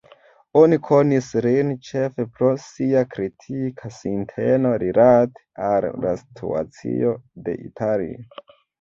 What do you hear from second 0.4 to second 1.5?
Oni konis